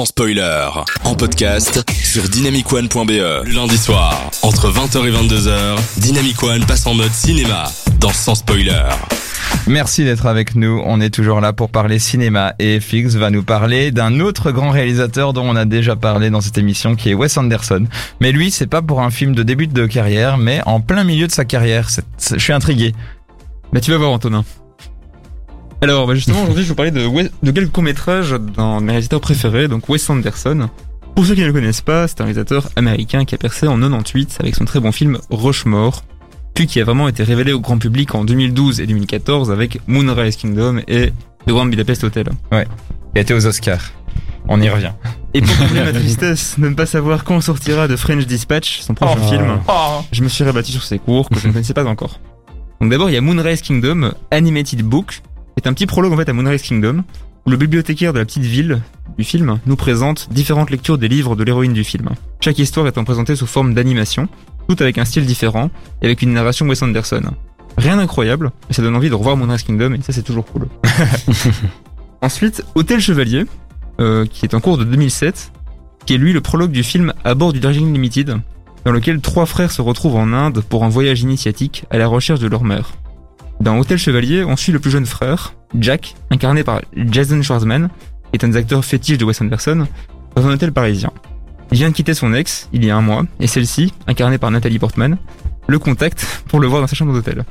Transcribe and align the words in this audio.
sans 0.00 0.06
spoiler. 0.06 0.66
En 1.04 1.14
podcast 1.14 1.84
sur 2.02 2.22
dynamicone.be. 2.22 3.10
Le 3.44 3.52
lundi 3.52 3.76
soir, 3.76 4.30
entre 4.40 4.72
20h 4.72 5.06
et 5.06 5.10
22h, 5.10 5.76
Dynamic 5.98 6.42
One 6.42 6.64
passe 6.64 6.86
en 6.86 6.94
mode 6.94 7.12
cinéma 7.12 7.70
dans 7.98 8.08
Sans 8.08 8.34
spoiler. 8.34 8.84
Merci 9.66 10.04
d'être 10.04 10.24
avec 10.24 10.54
nous. 10.54 10.80
On 10.86 11.02
est 11.02 11.10
toujours 11.10 11.42
là 11.42 11.52
pour 11.52 11.68
parler 11.68 11.98
cinéma 11.98 12.54
et 12.58 12.80
Fix 12.80 13.16
va 13.16 13.28
nous 13.28 13.42
parler 13.42 13.90
d'un 13.90 14.20
autre 14.20 14.52
grand 14.52 14.70
réalisateur 14.70 15.34
dont 15.34 15.46
on 15.46 15.54
a 15.54 15.66
déjà 15.66 15.96
parlé 15.96 16.30
dans 16.30 16.40
cette 16.40 16.56
émission 16.56 16.94
qui 16.96 17.10
est 17.10 17.14
Wes 17.14 17.36
Anderson. 17.36 17.84
Mais 18.22 18.32
lui, 18.32 18.50
c'est 18.50 18.68
pas 18.68 18.80
pour 18.80 19.02
un 19.02 19.10
film 19.10 19.34
de 19.34 19.42
début 19.42 19.66
de 19.66 19.84
carrière, 19.84 20.38
mais 20.38 20.62
en 20.64 20.80
plein 20.80 21.04
milieu 21.04 21.26
de 21.26 21.32
sa 21.32 21.44
carrière. 21.44 21.90
Je 22.18 22.38
suis 22.38 22.54
intrigué. 22.54 22.94
Bah 23.74 23.80
tu 23.80 23.90
vas 23.90 23.98
voir 23.98 24.12
Antonin. 24.12 24.44
Alors 25.82 26.06
bah, 26.06 26.14
justement 26.14 26.42
aujourd'hui 26.42 26.62
je 26.62 26.68
vais 26.68 26.68
vous 26.68 26.74
parler 26.74 26.90
de, 26.90 27.50
quelques 27.50 27.72
courts-métrages 27.72 28.32
de 28.32 28.80
mes 28.80 28.92
réalisateurs 28.92 29.20
préférés, 29.20 29.68
donc 29.68 29.88
Wes 29.88 30.10
Anderson. 30.10 30.68
Pour 31.14 31.26
ceux 31.26 31.34
qui 31.34 31.40
ne 31.40 31.46
le 31.46 31.52
connaissent 31.52 31.80
pas, 31.80 32.06
c'est 32.06 32.20
un 32.20 32.24
réalisateur 32.24 32.68
américain 32.76 33.24
qui 33.24 33.34
a 33.34 33.38
percé 33.38 33.66
en 33.66 33.78
98 33.78 34.38
avec 34.40 34.54
son 34.54 34.64
très 34.64 34.80
bon 34.80 34.92
film 34.92 35.18
Rushmore, 35.30 36.02
puis 36.54 36.66
qui 36.66 36.80
a 36.80 36.84
vraiment 36.84 37.08
été 37.08 37.22
révélé 37.22 37.52
au 37.52 37.60
grand 37.60 37.78
public 37.78 38.14
en 38.14 38.24
2012 38.24 38.80
et 38.80 38.86
2014 38.86 39.50
avec 39.50 39.80
Moonrise 39.86 40.36
Kingdom 40.36 40.80
et 40.86 41.12
The 41.46 41.50
Grand 41.50 41.66
Budapest 41.66 42.04
Hotel. 42.04 42.28
Il 42.52 43.18
a 43.18 43.20
été 43.20 43.34
aux 43.34 43.46
Oscars. 43.46 43.92
On 44.48 44.60
y 44.60 44.68
revient. 44.68 44.92
Et 45.34 45.40
pour 45.40 45.56
combler 45.56 45.82
ma 45.82 45.92
tristesse 45.98 46.56
de 46.58 46.68
ne 46.68 46.74
pas 46.74 46.86
savoir 46.86 47.24
quand 47.24 47.40
sortira 47.40 47.88
de 47.88 47.96
French 47.96 48.26
Dispatch, 48.26 48.80
son 48.80 48.94
prochain 48.94 49.20
film, 49.28 49.60
je 50.12 50.22
me 50.22 50.28
suis 50.28 50.44
rabattu 50.44 50.72
sur 50.72 50.82
ses 50.82 50.98
cours 50.98 51.28
que 51.28 51.38
je 51.38 51.48
ne 51.48 51.52
connaissais 51.54 51.74
pas 51.74 51.84
encore. 51.84 52.20
Donc 52.80 52.90
d'abord, 52.90 53.10
il 53.10 53.14
y 53.14 53.16
a 53.16 53.20
Moonrise 53.20 53.60
Kingdom, 53.60 54.12
Animated 54.30 54.82
Book, 54.82 55.22
est 55.56 55.66
un 55.66 55.72
petit 55.72 55.86
prologue 55.86 56.12
en 56.12 56.16
fait 56.16 56.28
à 56.28 56.32
Moonrise 56.32 56.62
Kingdom, 56.62 57.04
où 57.46 57.50
le 57.50 57.56
bibliothécaire 57.56 58.12
de 58.12 58.18
la 58.18 58.24
petite 58.24 58.44
ville 58.44 58.80
du 59.16 59.24
film 59.24 59.58
nous 59.66 59.76
présente 59.76 60.28
différentes 60.30 60.70
lectures 60.70 60.98
des 60.98 61.08
livres 61.08 61.36
de 61.36 61.44
l'héroïne 61.44 61.72
du 61.72 61.84
film. 61.84 62.10
Chaque 62.40 62.58
histoire 62.58 62.86
étant 62.86 63.04
présentée 63.04 63.36
sous 63.36 63.46
forme 63.46 63.74
d'animation, 63.74 64.28
toutes 64.68 64.82
avec 64.82 64.98
un 64.98 65.04
style 65.04 65.26
différent 65.26 65.70
et 66.02 66.06
avec 66.06 66.22
une 66.22 66.32
narration 66.32 66.66
Wes 66.66 66.82
Anderson. 66.82 67.22
Rien 67.76 67.96
d'incroyable, 67.96 68.50
mais 68.68 68.74
ça 68.74 68.82
donne 68.82 68.96
envie 68.96 69.10
de 69.10 69.14
revoir 69.14 69.36
Moonrise 69.36 69.62
Kingdom 69.62 69.94
et 69.94 70.02
ça 70.02 70.12
c'est 70.12 70.22
toujours 70.22 70.46
cool. 70.46 70.68
Ensuite, 72.22 72.64
Hôtel 72.74 73.00
Chevalier, 73.00 73.46
euh, 74.00 74.26
qui 74.26 74.44
est 74.44 74.54
en 74.54 74.60
cours 74.60 74.76
de 74.76 74.84
2007, 74.84 75.52
qui 76.04 76.14
est 76.14 76.18
lui 76.18 76.32
le 76.32 76.40
prologue 76.40 76.70
du 76.70 76.82
film 76.82 77.12
À 77.24 77.34
bord 77.34 77.52
du 77.52 77.60
Darjeeling 77.60 77.92
Limited, 77.92 78.36
dans 78.84 78.92
lequel 78.92 79.20
trois 79.20 79.46
frères 79.46 79.70
se 79.70 79.82
retrouvent 79.82 80.16
en 80.16 80.32
Inde 80.32 80.62
pour 80.68 80.84
un 80.84 80.88
voyage 80.88 81.22
initiatique 81.22 81.84
à 81.90 81.98
la 81.98 82.06
recherche 82.06 82.40
de 82.40 82.46
leur 82.46 82.64
mère. 82.64 82.92
Dans 83.60 83.78
Hôtel 83.78 83.98
Chevalier, 83.98 84.42
on 84.42 84.56
suit 84.56 84.72
le 84.72 84.78
plus 84.78 84.90
jeune 84.90 85.04
frère, 85.04 85.54
Jack, 85.78 86.14
incarné 86.30 86.64
par 86.64 86.80
Jason 86.96 87.42
Schwartzman, 87.42 87.90
qui 88.32 88.38
est 88.38 88.44
un 88.44 88.48
des 88.48 88.56
acteurs 88.56 88.84
fétiches 88.84 89.18
de 89.18 89.24
Wes 89.26 89.38
Anderson, 89.42 89.86
dans 90.34 90.46
un 90.46 90.52
hôtel 90.52 90.72
parisien. 90.72 91.12
Il 91.70 91.76
vient 91.76 91.90
de 91.90 91.94
quitter 91.94 92.14
son 92.14 92.32
ex, 92.32 92.68
il 92.72 92.84
y 92.84 92.90
a 92.90 92.96
un 92.96 93.02
mois, 93.02 93.24
et 93.38 93.46
celle-ci, 93.46 93.92
incarnée 94.06 94.38
par 94.38 94.50
Nathalie 94.50 94.78
Portman, 94.78 95.18
le 95.68 95.78
contacte 95.78 96.26
pour 96.48 96.58
le 96.58 96.68
voir 96.68 96.80
dans 96.80 96.86
sa 96.86 96.96
chambre 96.96 97.12
d'hôtel. 97.12 97.44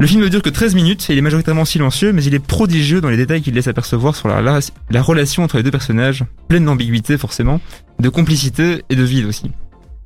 Le 0.00 0.06
film 0.06 0.22
ne 0.22 0.28
dure 0.28 0.42
que 0.42 0.48
13 0.48 0.74
minutes 0.74 1.10
et 1.10 1.12
il 1.12 1.18
est 1.18 1.22
majoritairement 1.22 1.66
silencieux, 1.66 2.12
mais 2.12 2.24
il 2.24 2.34
est 2.34 2.44
prodigieux 2.44 3.02
dans 3.02 3.10
les 3.10 3.18
détails 3.18 3.42
qu'il 3.42 3.54
laisse 3.54 3.68
apercevoir 3.68 4.16
sur 4.16 4.28
la, 4.28 4.40
la, 4.40 4.60
la 4.90 5.02
relation 5.02 5.44
entre 5.44 5.58
les 5.58 5.62
deux 5.62 5.70
personnages, 5.70 6.24
pleine 6.48 6.64
d'ambiguïté 6.64 7.18
forcément, 7.18 7.60
de 8.00 8.08
complicité 8.08 8.82
et 8.88 8.96
de 8.96 9.02
vide 9.02 9.26
aussi. 9.26 9.52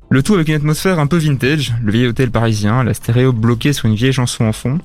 Le 0.09 0.21
tout 0.21 0.35
avec 0.35 0.49
une 0.49 0.55
atmosphère 0.55 0.99
un 0.99 1.07
peu 1.07 1.17
vintage, 1.17 1.73
le 1.81 1.91
vieil 1.91 2.07
hôtel 2.07 2.29
parisien, 2.29 2.83
la 2.83 2.93
stéréo 2.93 3.33
bloquée 3.33 3.73
sur 3.73 3.87
une 3.87 3.95
vieille 3.95 4.13
chanson 4.13 4.45
en 4.45 4.53
fond. 4.53 4.79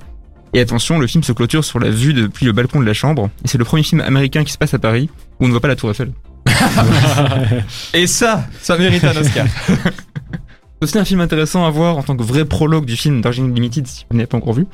Et 0.55 0.61
attention, 0.61 0.98
le 0.98 1.06
film 1.06 1.25
se 1.25 1.33
clôture 1.33 1.64
sur 1.64 1.78
la 1.78 1.91
vue 1.91 2.12
depuis 2.12 2.45
le 2.45 2.53
balcon 2.53 2.81
de 2.81 2.84
la 2.84 2.92
chambre, 2.92 3.31
et 3.45 3.48
c'est 3.48 3.56
le 3.56 3.64
premier 3.64 3.83
film 3.83 4.00
américain 4.03 4.45
qui 4.45 4.53
se 4.53 4.58
passe 4.58 4.75
à 4.75 4.78
Paris, 4.78 5.08
où 5.41 5.45
on 5.45 5.47
ne 5.47 5.53
voit 5.53 5.61
pas 5.61 5.69
la 5.69 5.77
tour 5.77 5.91
Eiffel. 5.91 6.12
Et 7.95 8.06
ça, 8.06 8.47
ça 8.61 8.77
mérite 8.77 9.05
un 9.05 9.17
Oscar. 9.17 9.47
C'est 9.67 10.83
aussi 10.83 10.98
un 10.98 11.05
film 11.05 11.20
intéressant 11.20 11.64
à 11.64 11.70
voir 11.70 11.97
en 11.97 12.03
tant 12.03 12.17
que 12.17 12.23
vrai 12.23 12.45
prologue 12.45 12.84
du 12.84 12.97
film 12.97 13.23
Darjeeling 13.23 13.55
Limited, 13.55 13.86
si 13.86 14.05
vous 14.11 14.17
n'avez 14.17 14.27
pas 14.27 14.36
encore 14.36 14.52
vu, 14.52 14.67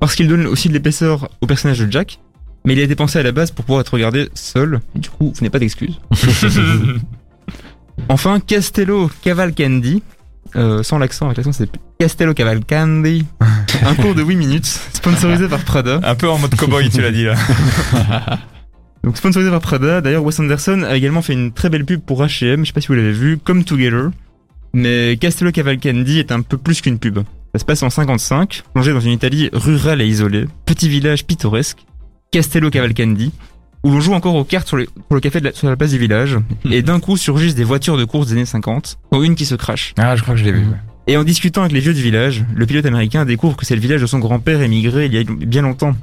parce 0.00 0.14
qu'il 0.14 0.28
donne 0.28 0.46
aussi 0.46 0.68
de 0.68 0.74
l'épaisseur 0.74 1.30
au 1.40 1.46
personnage 1.46 1.78
de 1.78 1.90
Jack, 1.90 2.18
mais 2.64 2.74
il 2.74 2.80
a 2.80 2.82
été 2.82 2.94
pensé 2.94 3.18
à 3.18 3.22
la 3.22 3.32
base 3.32 3.50
pour 3.50 3.64
pouvoir 3.64 3.80
être 3.80 3.94
regardé 3.94 4.28
seul, 4.34 4.80
et 4.94 4.98
du 4.98 5.08
coup, 5.08 5.32
vous 5.34 5.40
n'avez 5.40 5.50
pas 5.50 5.58
d'excuses. 5.58 5.98
enfin, 8.08 8.38
Castello 8.40 9.10
Cavalcanti, 9.22 10.02
euh, 10.56 10.82
sans 10.82 10.98
l'accent, 10.98 11.26
avec 11.26 11.38
l'accent 11.38 11.52
c'est 11.52 11.68
Castello 11.98 12.34
Cavalcanti, 12.34 13.26
un 13.84 13.94
cours 13.94 14.14
de 14.14 14.22
8 14.22 14.36
minutes, 14.36 14.66
sponsorisé 14.92 15.48
par 15.48 15.60
Prada. 15.60 16.00
un 16.02 16.14
peu 16.14 16.28
en 16.28 16.38
mode 16.38 16.54
cowboy, 16.54 16.88
tu 16.90 17.00
l'as 17.00 17.10
dit 17.10 17.24
là. 17.24 17.34
Donc 19.04 19.16
sponsorisé 19.16 19.50
par 19.50 19.60
Prada, 19.60 20.00
d'ailleurs 20.00 20.24
Wes 20.24 20.38
Anderson 20.38 20.82
a 20.82 20.96
également 20.96 21.22
fait 21.22 21.32
une 21.32 21.52
très 21.52 21.68
belle 21.70 21.84
pub 21.84 22.00
pour 22.00 22.22
H&M, 22.22 22.60
je 22.60 22.66
sais 22.66 22.72
pas 22.72 22.80
si 22.80 22.88
vous 22.88 22.94
l'avez 22.94 23.12
vu, 23.12 23.38
Come 23.38 23.64
Together. 23.64 24.10
Mais 24.74 25.18
Castello 25.20 25.52
Cavalcanti 25.52 26.18
est 26.18 26.32
un 26.32 26.40
peu 26.40 26.56
plus 26.56 26.80
qu'une 26.80 26.98
pub. 26.98 27.18
Ça 27.54 27.58
se 27.58 27.64
passe 27.64 27.82
en 27.82 27.90
55, 27.90 28.62
plongé 28.72 28.92
dans 28.92 29.00
une 29.00 29.12
Italie 29.12 29.50
rurale 29.52 30.00
et 30.00 30.06
isolée, 30.06 30.46
petit 30.64 30.88
village 30.88 31.26
pittoresque, 31.26 31.84
Castello 32.30 32.70
Cavalcanti, 32.70 33.32
où 33.84 33.90
l'on 33.90 34.00
joue 34.00 34.12
encore 34.14 34.34
aux 34.34 34.44
cartes 34.44 34.68
sur, 34.68 34.76
les- 34.76 34.86
sur 34.86 35.14
le 35.14 35.20
café 35.20 35.40
de 35.40 35.46
la, 35.46 35.52
sur 35.52 35.68
la 35.68 35.76
place 35.76 35.90
du 35.90 35.98
village, 35.98 36.38
et 36.70 36.82
d'un 36.82 37.00
coup 37.00 37.16
surgissent 37.16 37.54
des 37.54 37.64
voitures 37.64 37.96
de 37.96 38.04
course 38.04 38.28
des 38.28 38.32
années 38.34 38.44
50, 38.46 38.98
dont 39.12 39.22
une 39.22 39.34
qui 39.34 39.46
se 39.46 39.54
crache. 39.54 39.94
Ah, 39.98 40.16
je 40.16 40.22
crois 40.22 40.34
que 40.34 40.40
je 40.40 40.44
l'ai 40.44 40.52
vu. 40.52 40.60
ouais. 40.60 40.76
Et 41.08 41.16
en 41.16 41.24
discutant 41.24 41.62
avec 41.62 41.72
les 41.72 41.80
vieux 41.80 41.94
du 41.94 42.02
village, 42.02 42.44
le 42.54 42.64
pilote 42.64 42.86
américain 42.86 43.24
découvre 43.24 43.56
que 43.56 43.66
c'est 43.66 43.74
le 43.74 43.80
village 43.80 44.00
de 44.00 44.06
son 44.06 44.20
grand-père 44.20 44.62
émigré 44.62 45.06
il 45.06 45.14
y 45.14 45.18
a 45.18 45.24
bien 45.24 45.62
longtemps. 45.62 45.96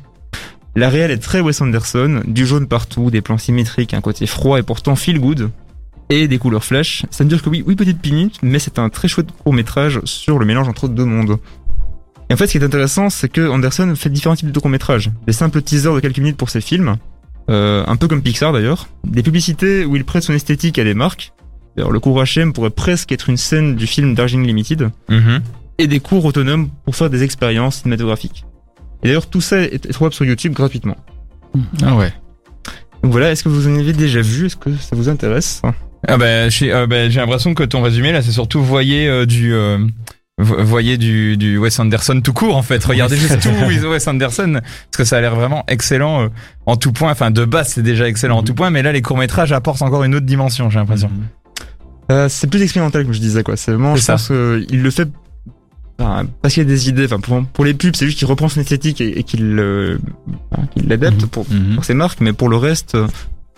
La 0.75 0.89
réelle 0.89 1.12
est 1.12 1.18
très 1.18 1.39
Wes 1.39 1.59
Anderson, 1.62 2.22
du 2.28 2.45
jaune 2.45 2.68
partout, 2.68 3.09
des 3.09 3.22
plans 3.22 3.38
symétriques, 3.38 3.94
un 3.94 4.01
côté 4.01 4.28
froid 4.28 4.59
et 4.59 4.63
pourtant 4.63 4.95
feel 4.97 5.19
good, 5.19 5.50
et 6.09 6.28
des 6.28 6.38
couleurs 6.38 6.63
flash. 6.66 7.06
Ça 7.12 7.23
ne 7.23 7.29
dure 7.29 7.41
que 7.41 7.50
oui, 7.50 7.63
oui 7.66 7.75
petite 7.75 8.06
minute, 8.06 8.39
mais 8.41 8.59
c'est 8.59 8.78
un 8.78 8.89
très 8.89 9.07
chouette 9.07 9.29
court 9.31 9.53
métrage 9.53 10.01
sur 10.03 10.38
le 10.38 10.45
mélange 10.45 10.68
entre 10.68 10.88
deux 10.89 11.06
mondes. 11.06 11.38
Et 12.29 12.34
en 12.34 12.38
fait, 12.38 12.47
ce 12.47 12.51
qui 12.51 12.57
est 12.59 12.63
intéressant, 12.63 13.09
c'est 13.09 13.29
que 13.29 13.47
Anderson 13.50 13.94
fait 13.95 14.09
différents 14.09 14.35
types 14.35 14.51
de 14.51 14.59
courts 14.59 14.69
métrages. 14.69 15.09
Des 15.25 15.34
simples 15.34 15.62
teasers 15.62 15.95
de 15.95 16.00
quelques 16.01 16.19
minutes 16.19 16.38
pour 16.38 16.50
ses 16.50 16.62
films, 16.62 16.97
euh, 17.50 17.84
un 17.88 17.96
peu 17.96 18.08
comme 18.08 18.22
Pixar 18.22 18.54
d'ailleurs, 18.54 18.88
des 19.06 19.24
publicités 19.24 19.84
où 19.86 19.96
il 19.96 20.06
prête 20.06 20.24
son 20.24 20.34
esthétique 20.34 20.78
à 20.80 20.84
des 20.84 20.94
marques. 20.94 21.34
D'ailleurs, 21.76 21.92
le 21.92 22.00
cours 22.00 22.22
H&M 22.22 22.54
pourrait 22.54 22.70
presque 22.70 23.12
être 23.12 23.30
une 23.30 23.38
scène 23.38 23.76
du 23.76 23.88
film 23.88 24.14
Darjeeling 24.16 24.46
Limited 24.46 24.90
Mhm. 25.10 25.42
et 25.78 25.88
des 25.88 26.00
cours 26.00 26.26
autonomes 26.26 26.70
pour 26.86 26.96
faire 26.96 27.10
des 27.10 27.24
expériences 27.24 27.78
cinématographiques. 27.82 28.46
Et 29.04 29.08
d'ailleurs, 29.08 29.28
tout 29.28 29.42
ça 29.42 29.62
est 29.62 29.92
trouvable 29.92 30.14
sur 30.14 30.26
YouTube 30.26 30.54
gratuitement. 30.54 30.98
Ah 31.84 31.96
ouais. 31.96 32.12
Donc 33.02 33.12
voilà, 33.14 33.32
est-ce 33.32 33.44
que 33.44 33.50
vous 33.50 33.68
en 33.68 33.76
avez 33.80 33.94
déjà 33.94 34.22
vu? 34.22 34.48
Est-ce 34.48 34.58
que 34.58 34.76
ça 34.76 34.96
vous 34.96 35.08
intéresse? 35.10 35.62
Ah 36.08 36.18
bah, 36.18 36.50
j'ai 36.50 36.72
euh, 36.74 36.86
bah, 36.86 37.10
j'ai 37.10 37.20
l'impression 37.20 37.54
que 37.54 37.64
ton 37.64 37.81
résumé 37.81 38.12
là, 38.12 38.22
c'est 38.22 38.31
surtout 38.31 38.62
voyer 38.64 39.08
euh, 39.08 39.26
du 39.26 39.54
vo- 40.39 40.63
voyer 40.63 40.97
du, 40.97 41.38
du 41.38 41.57
Wes 41.59 41.77
Anderson 41.79 42.19
tout 42.23 42.33
court 42.33 42.55
en 42.57 42.63
fait. 42.63 42.83
Regardez 42.83 43.16
juste 43.17 43.39
tout 43.41 43.50
Wes 43.88 44.07
Anderson 44.07 44.53
parce 44.53 44.97
que 44.97 45.03
ça 45.03 45.17
a 45.17 45.22
l'air 45.22 45.35
vraiment 45.35 45.63
excellent 45.67 46.23
euh, 46.23 46.27
en 46.66 46.75
tout 46.77 46.91
point. 46.91 47.11
Enfin 47.11 47.29
de 47.29 47.45
base 47.45 47.69
c'est 47.73 47.83
déjà 47.83 48.07
excellent 48.07 48.38
en 48.39 48.44
tout 48.44 48.55
point, 48.55 48.69
mais 48.72 48.81
là 48.81 48.91
les 48.91 49.01
courts 49.03 49.17
métrages 49.17 49.51
apportent 49.51 49.81
encore 49.83 50.03
une 50.03 50.16
autre 50.16 50.25
dimension. 50.25 50.69
J'ai 50.72 50.79
l'impression. 50.79 51.11
euh, 52.11 52.27
C'est 52.29 52.47
plus 52.47 52.61
expérimental 52.61 53.03
comme 53.03 53.13
je 53.13 53.19
disais 53.19 53.44
quoi. 53.44 53.55
C'est 53.57 53.72
vraiment, 53.72 53.94
C'est 53.95 54.01
je 54.01 54.05
ça. 54.05 54.13
pense 54.13 54.27
qu'il 54.67 54.81
le 54.81 54.91
fait 54.91 55.07
enfin, 56.00 56.25
parce 56.41 56.53
qu'il 56.56 56.63
y 56.63 56.66
a 56.66 56.69
des 56.69 56.89
idées. 56.89 57.06
Enfin 57.06 57.19
pour, 57.19 57.44
pour 57.45 57.66
les 57.66 57.73
pubs, 57.73 57.95
c'est 57.95 58.06
juste 58.06 58.17
qu'il 58.17 58.27
reprend 58.27 58.50
son 58.50 58.61
esthétique 58.61 59.01
et, 59.01 59.19
et 59.19 59.23
qu'il 59.23 59.44
euh, 59.59 59.97
qu'il 60.73 60.88
l'adapte 60.88 61.21
Mhm. 61.23 61.27
pour, 61.29 61.45
Mhm. 61.50 61.75
pour 61.75 61.85
ses 61.85 61.94
marques, 61.94 62.21
mais 62.21 62.33
pour 62.33 62.50
le 62.50 62.57
reste, 62.57 62.95
euh, 62.95 63.07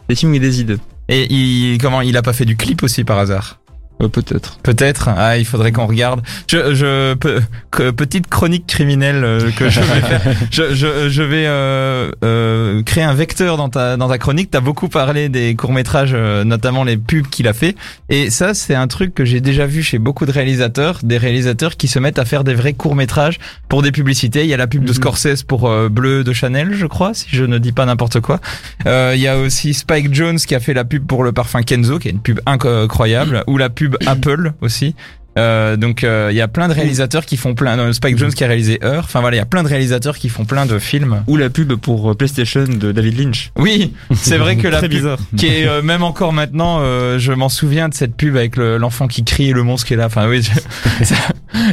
des 0.09 0.15
films 0.15 0.33
et 0.35 0.39
des 0.39 0.59
idées. 0.59 0.77
Et 1.07 1.31
il 1.33 1.77
comment 1.77 2.01
il 2.01 2.15
a 2.17 2.21
pas 2.21 2.33
fait 2.33 2.45
du 2.45 2.55
clip 2.57 2.83
aussi 2.83 3.03
par 3.03 3.17
hasard? 3.19 3.59
Euh, 4.01 4.07
Peut-être. 4.07 4.57
Peut-être. 4.63 5.09
Ah, 5.15 5.37
il 5.37 5.45
faudrait 5.45 5.71
qu'on 5.71 5.85
regarde. 5.87 6.21
Je, 6.47 6.73
je, 6.73 7.13
pe- 7.13 7.41
que- 7.71 7.91
petite 7.91 8.27
chronique 8.27 8.65
criminelle 8.67 9.23
euh, 9.23 9.51
que 9.51 9.69
je 9.69 9.79
vais 9.81 10.01
faire. 10.01 10.21
Je, 10.51 10.73
je, 10.73 11.09
je 11.09 11.23
vais 11.23 11.45
euh, 11.47 12.11
euh, 12.23 12.83
créer 12.83 13.03
un 13.03 13.13
vecteur 13.13 13.57
dans 13.57 13.69
ta 13.69 13.95
dans 13.97 14.09
ta 14.09 14.17
chronique. 14.17 14.49
T'as 14.51 14.59
beaucoup 14.59 14.89
parlé 14.89 15.29
des 15.29 15.55
courts 15.55 15.71
métrages, 15.73 16.13
notamment 16.13 16.83
les 16.83 16.97
pubs 16.97 17.27
qu'il 17.27 17.47
a 17.47 17.53
fait. 17.53 17.75
Et 18.09 18.29
ça, 18.29 18.53
c'est 18.53 18.75
un 18.75 18.87
truc 18.87 19.13
que 19.13 19.23
j'ai 19.25 19.39
déjà 19.41 19.65
vu 19.65 19.83
chez 19.83 19.99
beaucoup 19.99 20.25
de 20.25 20.31
réalisateurs, 20.31 20.99
des 21.03 21.17
réalisateurs 21.17 21.77
qui 21.77 21.87
se 21.87 21.99
mettent 21.99 22.19
à 22.19 22.25
faire 22.25 22.43
des 22.43 22.53
vrais 22.53 22.73
courts 22.73 22.95
métrages 22.95 23.39
pour 23.69 23.81
des 23.81 23.91
publicités. 23.91 24.41
Il 24.43 24.47
y 24.49 24.53
a 24.53 24.57
la 24.57 24.67
pub 24.67 24.83
de 24.83 24.89
Mhm. 24.91 24.95
Scorsese 24.95 25.43
pour 25.43 25.69
Bleu 25.89 26.23
de 26.23 26.33
Chanel, 26.33 26.73
je 26.73 26.85
crois, 26.85 27.13
si 27.13 27.27
je 27.31 27.43
ne 27.45 27.57
dis 27.59 27.71
pas 27.71 27.85
n'importe 27.85 28.19
quoi. 28.19 28.39
Euh, 28.85 29.13
Il 29.15 29.21
y 29.21 29.27
a 29.27 29.37
aussi 29.37 29.73
Spike 29.73 30.13
Jones 30.13 30.37
qui 30.37 30.55
a 30.55 30.59
fait 30.59 30.73
la 30.73 30.83
pub 30.85 31.05
pour 31.05 31.23
le 31.23 31.31
parfum 31.31 31.61
Kenzo, 31.61 31.99
qui 31.99 32.07
est 32.09 32.11
une 32.11 32.19
pub 32.21 32.39
incroyable, 32.45 33.43
ou 33.47 33.57
la 33.57 33.69
pub 33.69 33.90
Apple 34.05 34.53
aussi. 34.61 34.95
Euh, 35.37 35.77
donc 35.77 36.03
euh, 36.03 36.27
il 36.31 36.35
y 36.35 36.41
a 36.41 36.47
plein 36.49 36.67
de 36.67 36.73
réalisateurs 36.73 37.25
qui 37.25 37.37
font 37.37 37.53
plein. 37.55 37.79
euh, 37.79 37.93
Spike 37.93 38.17
Jones 38.17 38.33
qui 38.33 38.43
a 38.43 38.47
réalisé 38.47 38.79
Heure. 38.83 39.03
Enfin 39.05 39.21
voilà, 39.21 39.37
il 39.37 39.39
y 39.39 39.41
a 39.41 39.45
plein 39.45 39.63
de 39.63 39.67
réalisateurs 39.69 40.17
qui 40.17 40.27
font 40.29 40.43
plein 40.45 40.65
de 40.65 40.77
films. 40.77 41.23
Ou 41.27 41.37
la 41.37 41.49
pub 41.49 41.73
pour 41.75 42.15
PlayStation 42.17 42.65
de 42.65 42.91
David 42.91 43.17
Lynch. 43.19 43.51
Oui, 43.55 43.93
c'est 44.13 44.37
vrai 44.37 44.57
que 44.57 44.67
la 44.67 44.79
Très 44.79 44.89
pub 44.89 44.97
bizarre. 44.97 45.19
qui 45.37 45.47
est 45.47 45.67
euh, 45.67 45.81
même 45.81 46.03
encore 46.03 46.33
maintenant, 46.33 46.79
euh, 46.81 47.17
je 47.17 47.31
m'en 47.31 47.49
souviens 47.49 47.87
de 47.87 47.93
cette 47.93 48.15
pub 48.15 48.35
avec 48.35 48.57
le- 48.57 48.77
l'enfant 48.77 49.07
qui 49.07 49.23
crie 49.23 49.49
et 49.49 49.53
le 49.53 49.63
monstre 49.63 49.87
qui 49.87 49.93
est 49.93 49.97
là. 49.97 50.07
Enfin 50.07 50.27
oui, 50.27 50.41
je- 50.41 51.05
ça- 51.05 51.15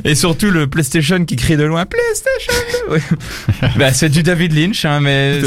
et 0.04 0.14
surtout 0.14 0.50
le 0.50 0.66
PlayStation 0.68 1.24
qui 1.24 1.36
crie 1.36 1.56
de 1.56 1.64
loin 1.64 1.84
PlayStation. 1.84 2.52
Oui. 2.90 2.98
bah 3.76 3.92
c'est 3.92 4.08
du 4.08 4.22
David 4.22 4.52
Lynch, 4.56 4.84
hein, 4.84 5.00
mais 5.00 5.40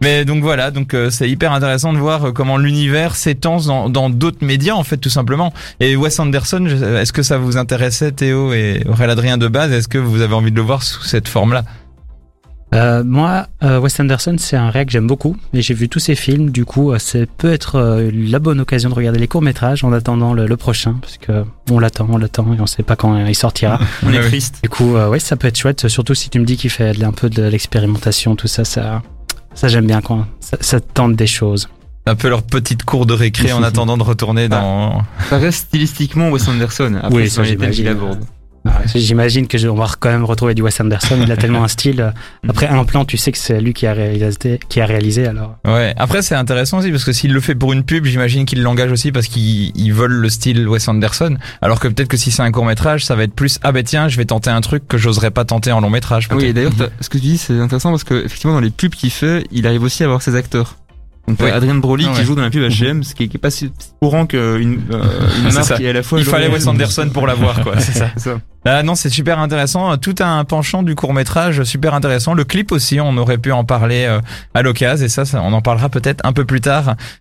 mais 0.00 0.24
donc 0.24 0.42
voilà, 0.42 0.70
donc 0.70 0.94
euh, 0.94 1.10
c'est 1.10 1.28
hyper 1.28 1.52
intéressant 1.52 1.92
de 1.92 1.98
voir 1.98 2.32
comment 2.32 2.56
l'univers 2.56 3.14
s'étend 3.16 3.58
dans 3.60 3.88
dans 3.88 4.10
d'autres 4.10 4.44
médias 4.44 4.74
en 4.74 4.84
fait 4.84 4.96
tout 4.96 5.10
simplement. 5.10 5.52
Et 5.80 5.96
Wes 5.96 6.18
Anderson, 6.18 6.66
est-ce 6.66 7.12
que 7.12 7.22
ça 7.22 7.38
vous 7.38 7.51
intéressait 7.56 8.12
Théo 8.12 8.52
et 8.52 8.82
Aurélien 8.88 9.12
Adrien 9.12 9.38
de 9.38 9.48
base 9.48 9.72
Est-ce 9.72 9.88
que 9.88 9.98
vous 9.98 10.20
avez 10.20 10.34
envie 10.34 10.50
de 10.50 10.56
le 10.56 10.62
voir 10.62 10.82
sous 10.82 11.02
cette 11.02 11.28
forme-là 11.28 11.64
Euh, 12.74 13.04
moi, 13.04 13.48
euh, 13.62 13.78
Wes 13.78 14.00
Anderson, 14.00 14.36
c'est 14.38 14.56
un 14.56 14.70
réel 14.70 14.86
que 14.86 14.92
j'aime 14.92 15.06
beaucoup 15.06 15.36
et 15.52 15.60
j'ai 15.60 15.74
vu 15.74 15.88
tous 15.90 15.98
ses 15.98 16.14
films. 16.14 16.50
Du 16.50 16.64
coup, 16.64 16.90
euh, 16.90 16.98
c'est 16.98 17.26
peut 17.26 17.52
être 17.52 17.76
euh, 17.76 18.10
la 18.12 18.38
bonne 18.38 18.60
occasion 18.60 18.88
de 18.88 18.94
regarder 18.94 19.18
les 19.18 19.28
courts 19.28 19.42
métrages 19.42 19.84
en 19.84 19.92
attendant 19.92 20.32
le, 20.32 20.46
le 20.46 20.56
prochain, 20.56 20.96
parce 21.00 21.18
que 21.18 21.44
on 21.70 21.78
l'attend, 21.78 22.08
on 22.10 22.16
l'attend 22.16 22.52
et 22.54 22.60
on 22.60 22.66
sait 22.66 22.82
pas 22.82 22.96
quand 22.96 23.26
il 23.26 23.34
sortira. 23.34 23.78
On 24.06 24.12
est 24.12 24.18
ouais. 24.18 24.26
triste. 24.26 24.60
du 24.62 24.70
coup, 24.70 24.96
euh, 24.96 25.08
ouais, 25.08 25.18
ça 25.18 25.36
peut 25.36 25.48
être 25.48 25.58
chouette, 25.58 25.88
surtout 25.88 26.14
si 26.14 26.30
tu 26.30 26.38
me 26.38 26.44
dis 26.46 26.56
qu'il 26.56 26.70
fait 26.70 27.02
un 27.02 27.12
peu 27.12 27.28
de 27.28 27.42
l'expérimentation, 27.42 28.36
tout 28.36 28.48
ça, 28.48 28.64
ça, 28.64 29.02
ça 29.54 29.68
j'aime 29.68 29.86
bien 29.86 30.00
quand 30.00 30.24
ça, 30.40 30.56
ça 30.60 30.80
tente 30.80 31.14
des 31.14 31.26
choses. 31.26 31.68
Un 32.06 32.14
peu 32.16 32.28
leur 32.28 32.42
petite 32.42 32.84
cour 32.84 33.06
de 33.06 33.14
récré 33.14 33.52
en 33.52 33.62
attendant 33.62 33.96
de 33.96 34.02
retourner 34.02 34.48
dans. 34.48 35.02
Ça 35.30 35.38
reste 35.38 35.66
stylistiquement 35.68 36.30
Wes 36.30 36.46
Anderson. 36.48 36.98
Après, 37.02 37.16
Oui, 37.16 37.22
c'est 37.30 37.36
ça, 37.36 37.44
j'imagine. 37.44 37.96
Ah, 38.64 38.80
J'imagine 38.94 39.48
que 39.48 39.58
je, 39.58 39.66
on 39.66 39.74
va 39.74 39.88
quand 39.98 40.10
même 40.10 40.24
retrouver 40.24 40.54
du 40.54 40.62
Wes 40.62 40.80
Anderson. 40.80 41.18
Il 41.20 41.32
a 41.32 41.36
tellement 41.36 41.64
un 41.64 41.68
style. 41.68 42.12
Après 42.48 42.68
un 42.68 42.84
plan, 42.84 43.04
tu 43.04 43.16
sais 43.16 43.32
que 43.32 43.38
c'est 43.38 43.60
lui 43.60 43.72
qui 43.74 43.88
a 43.88 43.92
réalisé, 43.92 44.60
qui 44.68 44.80
a 44.80 44.86
réalisé. 44.86 45.26
Alors, 45.26 45.56
Ouais. 45.66 45.92
Après, 45.96 46.22
c'est 46.22 46.36
intéressant 46.36 46.78
aussi 46.78 46.90
parce 46.92 47.04
que 47.04 47.12
s'il 47.12 47.32
le 47.32 47.40
fait 47.40 47.56
pour 47.56 47.72
une 47.72 47.82
pub, 47.82 48.04
j'imagine 48.04 48.44
qu'il 48.44 48.62
l'engage 48.62 48.92
aussi 48.92 49.10
parce 49.10 49.26
qu'il 49.26 49.72
il 49.76 49.92
vole 49.92 50.12
le 50.12 50.28
style 50.28 50.68
Wes 50.68 50.86
Anderson. 50.86 51.36
Alors 51.60 51.80
que 51.80 51.88
peut-être 51.88 52.08
que 52.08 52.16
si 52.16 52.30
c'est 52.30 52.42
un 52.42 52.52
court 52.52 52.64
métrage, 52.64 53.04
ça 53.04 53.16
va 53.16 53.24
être 53.24 53.34
plus 53.34 53.58
ah 53.64 53.72
ben 53.72 53.82
tiens, 53.82 54.06
je 54.08 54.16
vais 54.16 54.26
tenter 54.26 54.50
un 54.50 54.60
truc 54.60 54.86
que 54.86 54.96
j'oserais 54.96 55.32
pas 55.32 55.44
tenter 55.44 55.72
en 55.72 55.80
long 55.80 55.90
métrage. 55.90 56.28
Ah 56.30 56.36
oui, 56.36 56.44
et 56.46 56.52
d'ailleurs, 56.52 56.72
ce 57.00 57.08
que 57.08 57.18
tu 57.18 57.24
dis, 57.24 57.38
c'est 57.38 57.58
intéressant 57.58 57.90
parce 57.90 58.04
que 58.04 58.24
effectivement, 58.24 58.54
dans 58.54 58.60
les 58.60 58.70
pubs 58.70 58.94
qu'il 58.94 59.10
fait, 59.10 59.44
il 59.50 59.66
arrive 59.66 59.82
aussi 59.82 60.04
à 60.04 60.06
avoir 60.06 60.22
ses 60.22 60.36
acteurs. 60.36 60.76
Donc. 61.28 61.40
Adrien 61.40 61.76
Broly 61.76 62.06
Ah 62.08 62.12
qui 62.12 62.18
ouais. 62.20 62.24
joue 62.24 62.34
dans 62.34 62.42
la 62.42 62.50
pub 62.50 62.62
H&M, 62.62 63.04
ce 63.04 63.14
qui 63.14 63.24
est 63.24 63.38
pas 63.38 63.50
si 63.50 63.72
courant 64.00 64.26
qu'une 64.26 64.82
euh, 64.90 65.02
une 65.38 65.52
marque 65.54 65.76
qui 65.76 65.84
est 65.84 65.90
à 65.90 65.92
la 65.92 66.02
fois. 66.02 66.18
Il 66.18 66.24
fallait 66.24 66.48
Wes 66.48 66.66
Anderson 66.66 67.08
pour 67.12 67.26
l'avoir 67.26 67.62
quoi. 67.62 67.74
C'est 67.78 67.92
ça. 67.92 68.08
C'est 68.16 68.30
ça. 68.30 68.40
Ah 68.64 68.84
non, 68.84 68.94
c'est 68.94 69.10
super 69.10 69.40
intéressant. 69.40 69.96
Tout 69.96 70.14
a 70.20 70.26
un 70.26 70.44
penchant 70.44 70.84
du 70.84 70.94
court 70.94 71.12
métrage 71.14 71.64
super 71.64 71.94
intéressant. 71.94 72.32
Le 72.32 72.44
clip 72.44 72.70
aussi, 72.70 73.00
on 73.00 73.16
aurait 73.16 73.38
pu 73.38 73.50
en 73.50 73.64
parler 73.64 74.04
euh, 74.04 74.20
à 74.54 74.62
l'occasion 74.62 75.04
et 75.04 75.08
ça, 75.08 75.24
ça, 75.24 75.42
on 75.42 75.52
en 75.52 75.60
parlera 75.62 75.88
peut-être 75.88 76.24
un 76.24 76.32
peu 76.32 76.44
plus 76.44 76.60
tard. 76.60 76.94